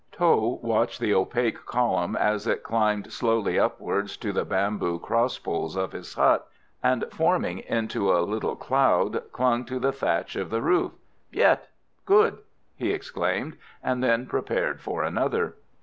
[0.17, 5.75] Tho watched the opaque column as it climbed slowly upwards to the bamboo cross poles
[5.75, 6.47] of his hut,
[6.81, 10.93] and, forming into a little cloud, clung to the thatch of the roof.
[11.31, 11.69] "Biet!"
[12.07, 12.39] (good)
[12.75, 15.53] he exclaimed, and then prepared for another.